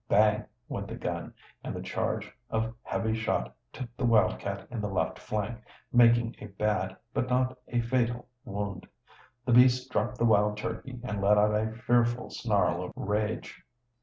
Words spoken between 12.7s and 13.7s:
of rage.